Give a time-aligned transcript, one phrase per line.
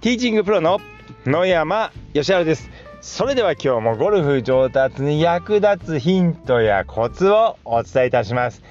[0.00, 0.78] ティーチングプロの
[1.26, 2.70] 野山義晴です。
[3.00, 8.62] それでは今日もゴルフ上達に役立つヒントやコツをお伝えいたします。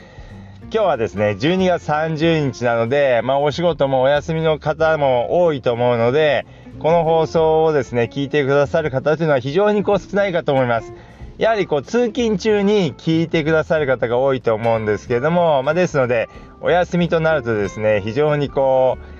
[0.72, 6.46] 今日はですね12月30日なのでまあ、お仕事もお休みの方も多いと思うので
[6.80, 10.94] この放送をですね聞いてくださる方というのは非常にこう少ないかと思います。
[11.38, 16.30] やはりこう通勤中に聞いてくださる方が多いと思うんですけれども、まあ、ですので
[16.62, 19.17] お休みとなるとですね非常にこう、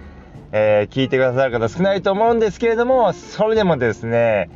[0.52, 4.50] えー、聞いてくださる方少ないと思うんですけれどもそれでもですね、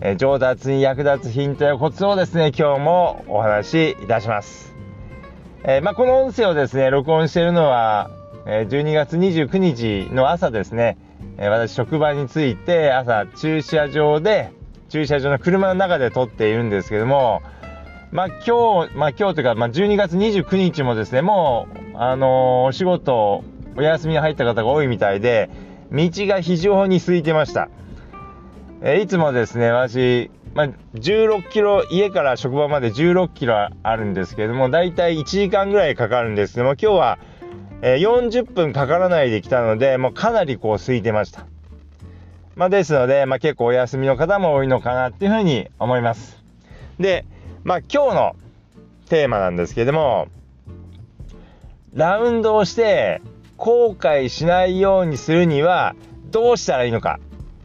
[0.00, 4.74] えー、上達に役立つヒントやコツをですね今日もお話しいたします、
[5.64, 8.10] えー、まあ、この音声をですね録音しているのは
[8.50, 10.96] え12月29日の朝ですね。
[11.36, 14.52] え私職場に着いて朝駐車場で
[14.88, 17.42] 駐車場の車の中で撮っているんですけども、
[18.10, 23.44] まあ今日、まあ今日というか、まあ12月29日もですね、もう、あのー、お仕事、
[23.78, 25.50] お休みに入った方が多いみたいで、
[25.92, 27.68] 道が非常に空いてました。
[28.82, 37.18] え、いつもですね、私、まあ、16キロ、家から職場まで16キロあるんですけども、だいたい1時間ぐらいかかるんですけども、今日は、
[37.80, 41.46] え、40分かからないで来たので、もうかなりこう空いてました。
[42.56, 46.42] まあ、ですので、まあ、結構お休みの方も多いのかなっていうふうに思います。
[46.98, 47.24] で、
[47.62, 48.36] まあ、今日の
[49.08, 50.26] テーマなんですけども、
[51.94, 53.22] ラウンドをして
[53.58, 55.94] 後悔しないようにするには
[56.30, 57.18] どうしたらいいのか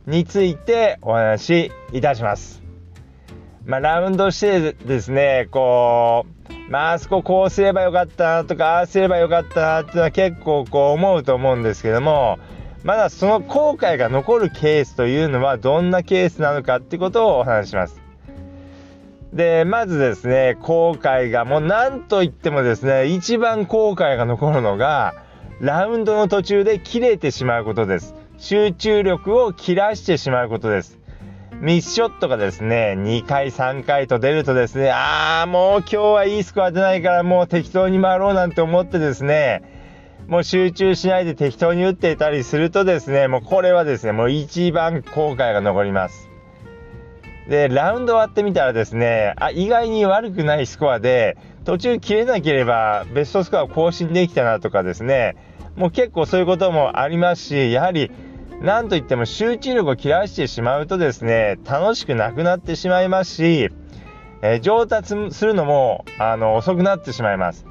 [0.07, 2.63] についてお話しいたします。
[3.65, 12.39] まあ、ラウンドしてですね、こう、まあ、あそここうすればよかったなとか、ああすればよかったなっていうのは結構こう思うと思うんですけども、
[12.83, 18.01] まだその後悔が残るケースというのはどんなケースなのかってことをお話しします。
[19.31, 25.22] で、まずですね、後悔がもう何と言ってもですね、一番後悔が残るのが、
[25.63, 28.15] ラウンドの途中で切れてしまうことです。
[28.37, 30.99] 集中力を切らしてしまうことです。
[31.61, 39.63] ミスショットがですね、2回3回と出るとですね、ああ、もう今日はいいスコア出ないからもう適当に回ろうなんて思ってですね、
[40.27, 46.29] もう集中しないで適当に打っていたりするとですね、もうこれはですね、もう一番後悔が残ります。
[47.47, 55.37] で、ラウンド終わってみたらですね、あ、意外に悪くないスコアで、途中切れなければベストスコアを更新できたなとかですね、
[55.75, 58.11] もう結構そういうこともありますし、やはり、
[58.61, 63.69] なんといっても集中力を切らしてしまうとですね、楽しくなくなってしまいますし、
[64.41, 67.65] えー、上達するのも、あの、遅くなってしまいます。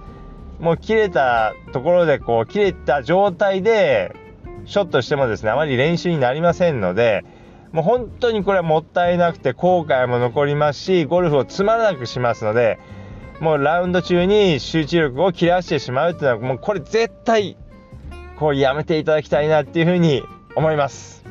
[0.62, 4.14] もう切れたところでこう切れた状態で
[4.64, 7.24] ショットしてもですねあまり練習になりませんので
[7.72, 12.78] もう本当にこれはもったいなくて後悔も残りますしゴルフをつまらなくしますので
[13.40, 17.56] もうラウンド中に集中力を切らしてしまうっていうのはもうこれ絶対
[18.38, 20.22] こうやめていただきたいなっていうふうに
[20.56, 21.24] 思います。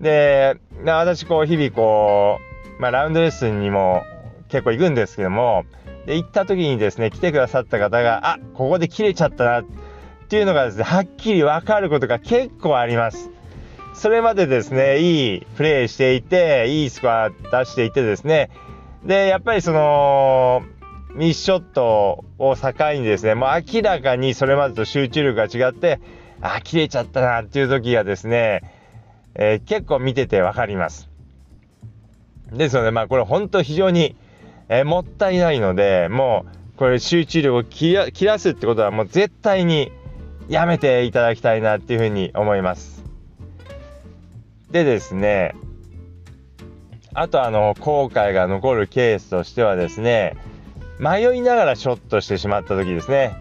[0.00, 2.38] で私こう日々こ
[2.78, 4.02] う、まあ、ラウンドレッスンにも
[4.48, 5.64] 結構行くんですけども
[6.06, 9.64] で、行った時にですね、来てくださった方が、あ、ここで切れちゃったなっ
[10.28, 13.30] ていうのがですね、はっきりわかることが結構あります。
[13.92, 18.50] それまでですね、いいプレーしていて、いいスコア出していてですね、
[19.04, 20.62] で、やっぱりその、
[21.16, 26.00] ミスショットを境にですね、もう明らかにそれまでと集中力が違って、
[26.40, 28.62] あ、切れちゃったなっていう時がですね、
[29.34, 31.08] えー、結構見ててわかります。
[32.52, 34.16] ですので、まあこれ本当非常に
[34.68, 36.44] えー、もったいないので、も
[36.74, 39.92] う、これ集中力を切ら切らすってことはもう絶対に
[40.48, 43.04] やめていただきたいなっていうふうに思います。
[44.70, 45.54] でですね、
[47.14, 50.36] あとあの、後悔が残るケースとしてはですね、
[50.98, 53.36] 迷いながらショットしてしまった時ですね。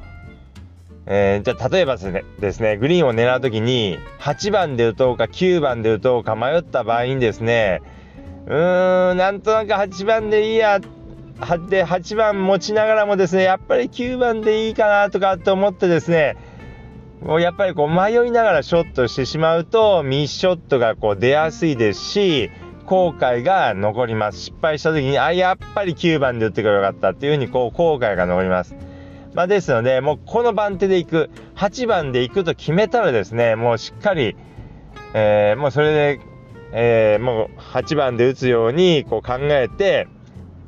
[1.08, 7.82] えー、じゃあ例えばですねですね、グリーンを狙う時に8番で打とうか9番で打とうか迷った場合にですね、
[8.48, 10.80] うーん、なんとなく8番でいいや
[11.70, 16.38] で8番持ちながらもですねやっぱり9番でいいかなとかって思ってですね
[17.22, 22.52] もうやっぱりこう迷いながらショットしてしまうとミスショットがこう出やすいですし
[22.85, 28.76] 後悔が残ります失敗した時にあやっぱり9番で打ってくればよかったっていうふうにこう後悔が残ります
[29.34, 34.37] まあ、ですのでもうこの番手でいく8番でいくと決めたらですねもうしっかり、
[35.14, 36.22] えー、もうそれで、
[36.72, 40.08] えー、もう8番で打つようにこう考えて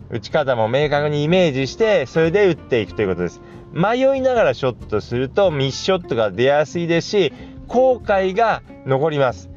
[0.09, 3.41] 打ち方も明確にイメージして、それで打っていくということです。
[3.73, 7.33] 迷いながらショットするとミスショットが出やすいですし、
[7.67, 9.49] 後悔が残ります。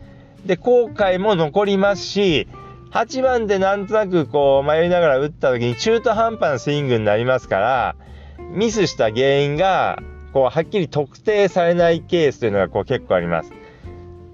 [0.45, 2.49] で、後悔も残りますし、
[2.93, 7.97] 8番でなんとなくこう迷いながら打った時に中途半端なスイングになりますから、
[8.53, 10.03] ミスした原因が
[10.33, 13.53] こうはっきり特定されないケースというのがこう結構あります。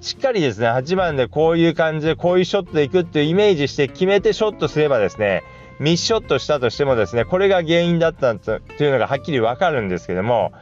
[0.00, 5.42] しっかりですね、8番でこういう感じで、こういうショットでいくっていうイメージして決めてショットすればですね、
[5.80, 10.52] ミスショットしたとしてもですね、これが原因だったというのがはっきりわかるんですけども、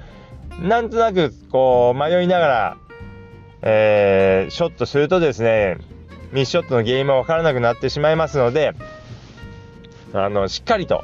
[0.61, 2.77] なんとなくこう迷いながら、
[3.67, 5.79] えー、ショットするとですね、
[6.33, 8.75] ミスショットの原因もわからなくなってしまいますので、
[10.13, 11.03] あの、しっかりと、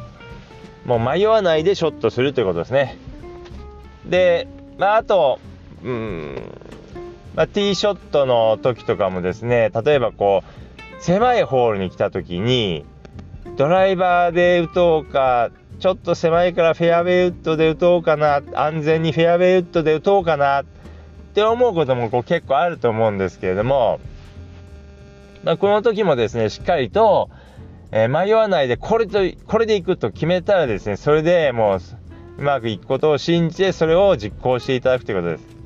[0.85, 2.99] もう迷わないでショットするということですね。
[4.05, 4.47] で、
[4.77, 5.41] まあ、あと、
[5.83, 6.35] うん、
[7.35, 12.85] まあ、ティーショットの時とかもですね、例えばこう、狭いホールに来た時に、
[13.57, 20.65] ドライバーで打とうか、ちょっと狭いからフェアウェイウッドで打とうかな、安全にフェアウェイウッドで打とうかな
[21.31, 24.01] って思うこともこう結構あると思うんですけれども、
[25.45, 27.31] まあ、この時もですね、しっかりと、
[27.93, 31.81] えー、迷わないでこれと、これでいくと決めたらですね、それでもう
[32.39, 35.61] うまくいくことを信じて、それを実行していただくということです。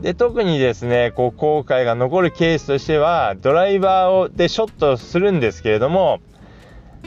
[0.00, 6.20] で、特にですね、こう後悔が残るケースとしては、ドライバーをでショットするんですけれども、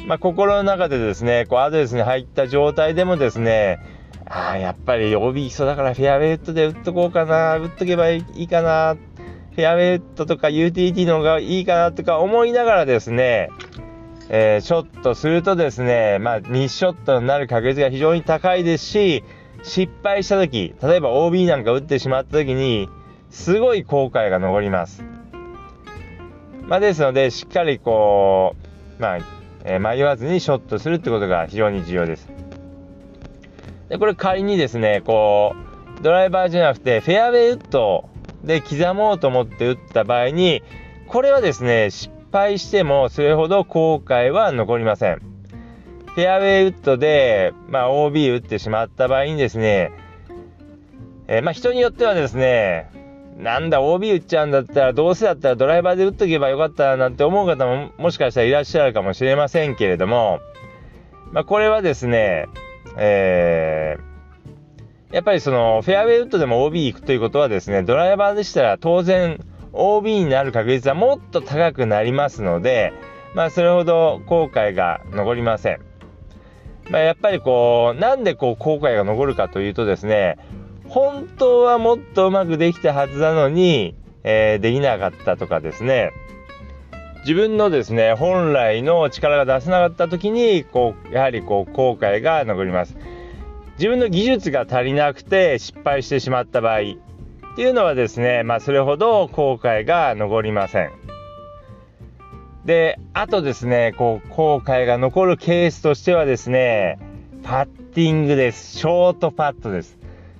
[0.07, 3.79] まあ、心の中でですね、こうアドレスに入った状態でもですね、
[4.27, 8.95] ああ、やっぱり OB 基礎だからフェアウェイウッドで打っとこうかな、打っとけばいいかな、
[9.55, 13.49] フェアウェイウッドとか UTT の方がいいかなとか思いながらですね、
[14.29, 19.23] えー、ショットするとですね、まあ、ミスショットになる確率が非常に高いですし、
[19.63, 22.89] 失敗した時、例えば OB なんか打ってしまった時に、
[23.29, 25.03] すごい後悔が残ります。
[26.63, 28.55] まあ、ですので、しっかりこ
[28.97, 29.17] う、まあ、
[29.63, 32.27] えー、迷わずにショットするってことが非常に重要です。
[33.89, 35.55] で、これ仮にですね、こ
[35.99, 38.09] う、ドライバーじゃなくて、フェアウェイウッド
[38.43, 40.63] で刻もうと思って打った場合に、
[41.07, 45.21] これはですね、失敗してもそれほど後悔は残りません。
[46.15, 49.91] フェアウェイウッドで、まあ、OB 打ってしまった場合にですね、
[51.27, 52.89] えー、まあ、人によってはですね、
[53.37, 60.39] なんだ OB 打っちゃうんだったらどうせだったらドライバーで打っとけばよかったなんて思う方ももしかしたらいらっしゃるかもしれませんけれども、
[61.33, 62.47] まあ、これはですね、
[62.97, 69.39] えー、やっぱりそのフェアウェイウッドでも OB 行くということはですねドライバーでしたら当然
[69.73, 72.93] OB になる確率はもっと高くなりますので、
[73.33, 75.79] まあ、それほど後悔が残りません。
[76.89, 80.37] まあ、やっぱりこうなんでこう後悔が残るかというとですね
[80.87, 86.11] 本当はもっとうまくできたはずなのに、えー、できなかったとかですね
[87.25, 92.95] 自分のですね本来の力が出せなかった時にこうやはりこう後悔が残ります。
[93.79, 96.83] 自分の技術が足りなくて失敗してしまった場合っ
[97.55, 100.91] ていうのはですねまあそれほど後悔が残りません。
[102.63, 106.99] であとですねこう後悔が残るケースとしてはですね
[107.41, 108.77] パッティングです。
[108.77, 109.97] ショートパットです。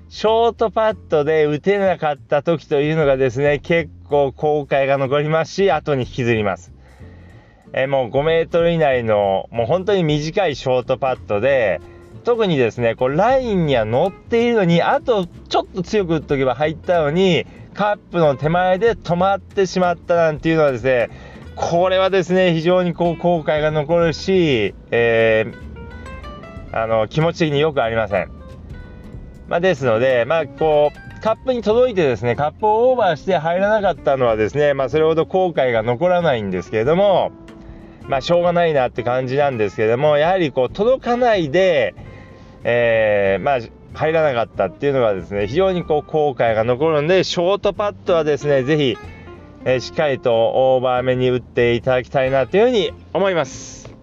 [0.10, 6.75] ショートパットで打てなかった時というのがですね、結構後悔が残りますし、後に引きずります。
[7.74, 11.82] えもう5メートル以内の、もう本当に短いショートパットで、
[12.24, 21.10] 特にですね、こうラインには乗っているのに、あとちょっと強く打っとけば入ったのに、カップの手前で止まってしまったなんていうのはですね、
[21.56, 28.32] これはですね、非常にこう後悔が残るし、えー、あの気持ち的によくありません。
[29.48, 37.32] まあ、ですので、まあ、こう、カップに届いてですね、カップをオーバーして入らなかったのはですね、まあ、それほど後悔が残らないんですけれども、
[38.08, 41.96] まあ、しょうがないなって感じなんですけども、やはりこう、届かないで、
[42.64, 43.60] えー、まあ、
[43.94, 48.98] 入らなかったっていうのがですね、非常にこう、後悔が残るんで、ショートパットはですね、ぜひ、
[49.64, 50.34] えー、しっかりと
[50.76, 53.94] オーバー目に打っていただきたいなというふうに思います。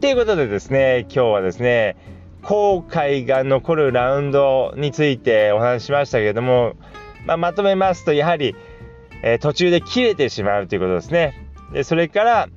[0.00, 1.96] ということでですね、今日はですね、
[2.42, 6.74] 後悔が残るラウンドについてお話ししましたけれども、
[7.26, 8.56] まあ、まとめますとやはり、
[9.22, 11.34] えー、途中で切れてしまうということですね
[11.72, 12.48] でそれから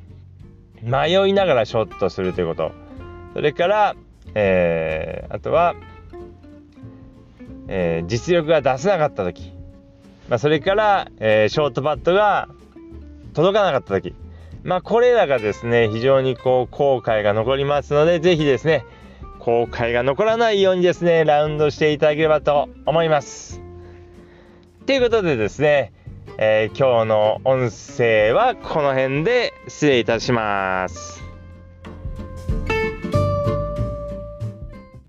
[0.83, 2.71] 迷いながらショットするということ。
[3.33, 3.95] それから、
[4.35, 5.75] えー、あとは、
[7.67, 9.51] えー、実力が出せなかった時、
[10.29, 12.49] まあ、それから、えショートパットが
[13.33, 14.15] 届かなかった時。
[14.63, 18.85] まあこれらがですね非常にこう後悔が残りますので是非ですね
[19.41, 23.59] 後悔が残らないようにですね、ラウンドしていただければと思います。
[24.85, 25.93] ということでですね、
[26.37, 31.20] えー、今日の音声はこの辺で失礼いたします。